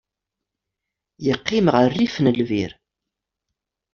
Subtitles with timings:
[1.25, 2.71] Yeqqim ɣef rrif n lbir.